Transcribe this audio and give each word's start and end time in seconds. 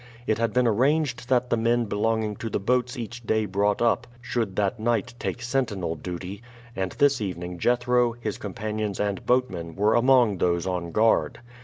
It 0.25 0.39
had 0.39 0.51
been 0.51 0.65
arranged 0.65 1.29
that 1.29 1.51
the 1.51 1.57
men 1.57 1.85
belonging 1.85 2.35
to 2.37 2.49
the 2.49 2.59
boats 2.59 2.97
each 2.97 3.23
day 3.23 3.45
brought 3.45 3.83
up 3.83 4.07
should 4.19 4.55
that 4.55 4.79
night 4.79 5.13
take 5.19 5.43
sentinel 5.43 5.93
duty; 5.93 6.41
and 6.75 6.93
this 6.93 7.21
evening 7.21 7.59
Jethro, 7.59 8.13
his 8.13 8.39
companions 8.39 8.99
and 8.99 9.23
boatmen 9.27 9.75
were 9.75 9.93
among 9.93 10.39
those 10.39 10.65
on 10.65 10.91
guard. 10.91 11.39